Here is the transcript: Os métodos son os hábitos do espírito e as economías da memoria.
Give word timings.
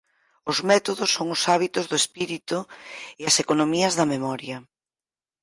Os 0.51 0.57
métodos 0.69 1.09
son 1.15 1.27
os 1.35 1.41
hábitos 1.49 1.85
do 1.87 1.99
espírito 2.03 2.57
e 3.21 3.23
as 3.29 3.35
economías 3.43 3.93
da 3.99 4.09
memoria. 4.13 4.57